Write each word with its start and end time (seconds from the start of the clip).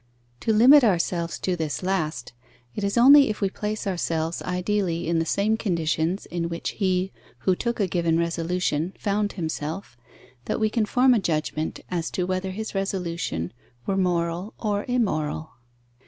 To 0.39 0.51
limit 0.51 0.83
ourselves 0.83 1.37
to 1.41 1.55
this 1.55 1.83
last, 1.83 2.33
it 2.73 2.83
is 2.83 2.97
only 2.97 3.29
if 3.29 3.39
we 3.39 3.51
place 3.51 3.85
ourselves 3.85 4.41
ideally 4.41 5.07
in 5.07 5.19
the 5.19 5.27
same 5.27 5.57
conditions 5.57 6.25
in 6.25 6.49
which 6.49 6.71
he 6.71 7.11
who 7.41 7.55
took 7.55 7.79
a 7.79 7.85
given 7.85 8.17
resolution 8.17 8.95
found 8.97 9.33
himself, 9.33 9.99
that 10.45 10.59
we 10.59 10.71
can 10.71 10.85
form 10.87 11.13
a 11.13 11.19
judgment 11.19 11.81
as 11.91 12.09
to 12.17 12.23
whether 12.25 12.49
his 12.49 12.73
resolution 12.73 13.53
were 13.85 13.95
moral 13.95 14.55
or 14.57 14.85
immoral. 14.87 15.51